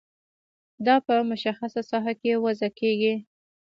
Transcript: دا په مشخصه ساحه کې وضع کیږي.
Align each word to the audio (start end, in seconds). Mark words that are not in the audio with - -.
دا 0.85 0.95
په 1.05 1.13
مشخصه 1.29 1.81
ساحه 1.89 2.13
کې 2.21 2.41
وضع 2.43 2.69
کیږي. 2.79 3.13